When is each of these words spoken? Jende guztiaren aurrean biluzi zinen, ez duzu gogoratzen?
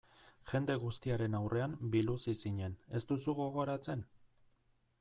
Jende 0.51 0.77
guztiaren 0.83 1.35
aurrean 1.39 1.75
biluzi 1.95 2.35
zinen, 2.47 2.79
ez 3.01 3.05
duzu 3.13 3.37
gogoratzen? 3.41 4.03